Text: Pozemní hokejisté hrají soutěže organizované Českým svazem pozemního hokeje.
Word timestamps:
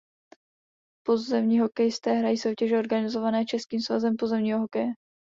Pozemní 1.05 1.59
hokejisté 1.59 2.11
hrají 2.13 2.37
soutěže 2.37 2.77
organizované 2.79 3.45
Českým 3.45 3.81
svazem 3.81 4.15
pozemního 4.17 4.59
hokeje. 4.59 4.91